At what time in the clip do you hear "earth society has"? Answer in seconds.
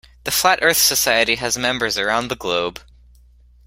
0.63-1.59